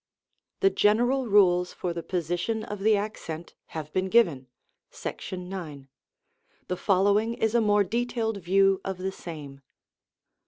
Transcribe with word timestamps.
The 0.61 0.71
general 0.71 1.27
rules 1.27 1.73
for 1.73 1.93
the 1.93 2.01
position 2.01 2.63
of 2.63 2.79
the 2.79 2.97
accent 2.97 3.53
have 3.77 3.93
been 3.93 4.09
given 4.09 4.47
(§9). 4.91 5.87
The 6.67 6.75
following 6.77 7.35
is 7.35 7.53
a 7.53 7.61
more 7.61 7.83
de 7.83 8.07
tailed 8.07 8.37
view 8.37 8.81
of 8.83 8.97
the 8.97 9.11
same. 9.11 9.61